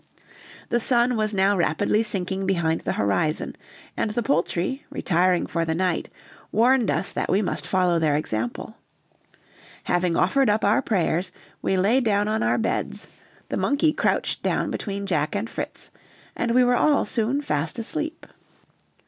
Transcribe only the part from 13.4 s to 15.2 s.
the monkey crouched down between